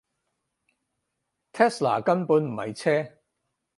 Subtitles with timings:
[1.53, 3.17] 特斯拉根本唔係車